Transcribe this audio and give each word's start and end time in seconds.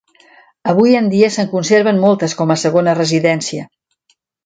Avui 0.73 0.95
en 1.01 1.09
dia 1.11 1.29
se'n 1.35 1.51
conserven 1.53 2.01
moltes 2.07 2.37
com 2.43 2.55
a 2.55 2.59
segona 2.65 2.99
residència. 3.05 3.71